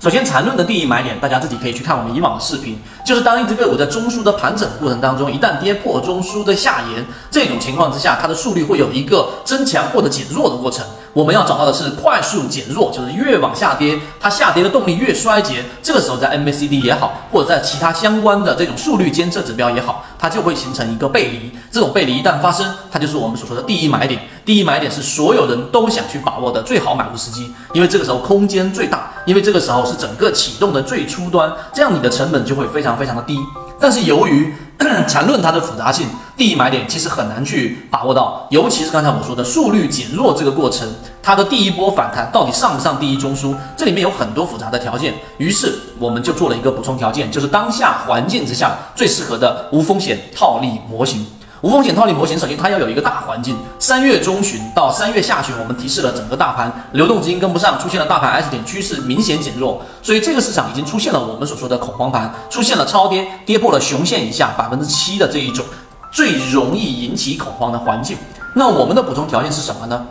[0.00, 10.86] 首先，缠论的第一买点，大家自己可以去看我们以往的视频，就是当一只个股在中枢的盘整过程当中，一旦跌破中枢的下沿，这种情况之下，它的速率会有一个增强或者减弱的过程。
[11.12, 15.64] 我们要找到的是快速减弱，就是越往下跌，它下跌的动力越衰竭。
[15.82, 21.52] 这个时候，在 MACD 也好，或者在其他相关的这种速率监测指标也好，它就会形成一个背离。
[21.70, 24.20] 这种背离一旦发生，它就是我们所说的第一买点。
[24.44, 33.38] 第一买点是所有人都想去把握的最好买入时机，因为这个时候空间最大，因为这个时候是整个启动的最初端，这样你的成本就会非常非常的低。
[33.80, 34.52] 但是由于
[35.08, 40.88] 缠论它的复杂性，第一买点其实很难去把握到，尤其是刚才我说的速率减弱这个过程，
[41.22, 45.14] 它的第一波反弹到底上不上第一中枢，这里面有很多复杂的条件。
[45.38, 51.26] 于是我们就做了一个补充条件，就是当下环境之下最适合的无风险套利模型。
[51.60, 53.56] 无风险套利模型，首先它要有一个大环境。
[53.80, 65.64] 三月中旬到三月下旬，我们提示了整个大盘流动资金跟不上，出现了大盘 S 点趋势明显减弱，所以这个市场已经出现了我们所说的恐慌盘，出现了超跌，跌破了熊线以下百分之七的这一种
[66.12, 68.16] 最容易引起恐慌的环境。
[68.54, 70.06] 那我们的补充条件是什么呢？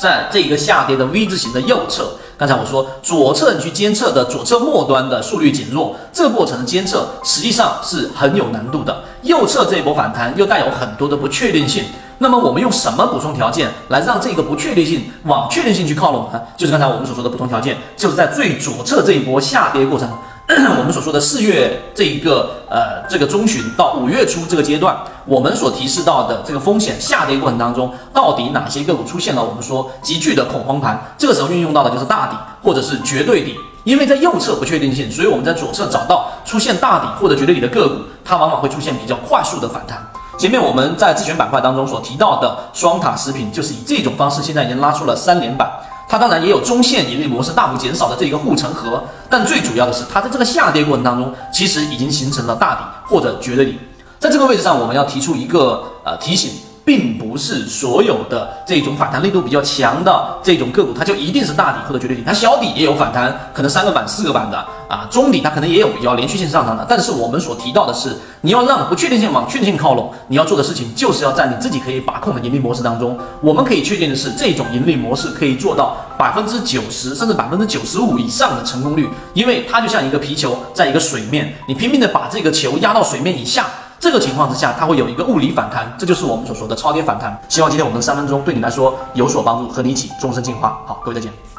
[0.00, 9.04] 在这个下跌的 V 字形的右侧，刚才我说左侧你去监测的左侧末端的速率减弱，这个过程的监测实际上是很有难度的。
[9.22, 11.84] 右侧这一波反弹又带有很多的不确定性，
[12.18, 16.40] 那么我们用什么补充条件来让这个不确定性往确定性去靠拢呢？
[16.56, 20.08] 就是刚才我们所说的补充条件，就是在最左侧这一波下跌过程。
[20.78, 31.14] 我们所说的四月这一个呃这个中旬到五月初这个阶段，我们所提示到的这个风险下跌过程当中，到底哪些个股出现了我们说急剧的恐慌盘？
[31.18, 39.98] 这个时候运用到的就是大底或者是绝对底，因为在右侧不确定性，所以我们在左侧找到出现大底或者绝对底的个股，它往往会出现比较快速的反弹。
[40.38, 45.68] 前面我们在自选板块当中所提到的双塔食品，就是以这种方式，现在已经拉出了三连板。
[46.08, 53.78] 它当然也有中线盈利模式大幅减少的这个护城河，但最主要的是，它在这个下跌过程当中，其实已经形成了大底或者绝对底。
[54.18, 56.50] 在这个位置上，我们要提出一个呃提醒。
[56.86, 62.22] 并不是所有的这种反弹力度比较强的这种个股，它就一定是大底或者绝对底。
[62.24, 66.86] 它小底也有反弹，可能三个板、四个板的啊，中底它可能也有比较连续性上涨的。
[66.88, 73.18] 但是我们所提到的是，你要让不确定性往确定性靠拢，你要做的事情就是要在你自己可以把控的盈利模式当中。
[73.40, 83.66] 我们可以确定的是，这种盈利模式可以做到百分之九十甚至百分之九十五以上的成功率，因为它就像一个皮球在一个水面，你拼命的把这个球压到水面以下。
[83.98, 87.36] 这个情况之下，它会有一个物理反弹，这就是我们所说的超跌反弹。
[87.48, 90.78] 希望今天我们的三分钟对你来说有所帮助，和你一起终身进化。
[90.84, 91.55] 好，各位再见。